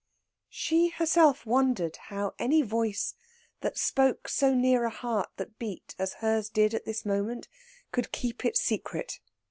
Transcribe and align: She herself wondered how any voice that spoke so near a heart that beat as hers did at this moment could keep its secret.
She 0.49 0.87
herself 0.89 1.45
wondered 1.45 1.95
how 1.97 2.33
any 2.39 2.63
voice 2.63 3.13
that 3.59 3.77
spoke 3.77 4.27
so 4.29 4.55
near 4.55 4.83
a 4.85 4.89
heart 4.89 5.29
that 5.37 5.59
beat 5.59 5.93
as 5.99 6.13
hers 6.25 6.49
did 6.49 6.73
at 6.73 6.85
this 6.85 7.05
moment 7.05 7.47
could 7.91 8.11
keep 8.11 8.43
its 8.43 8.59
secret. 8.59 9.19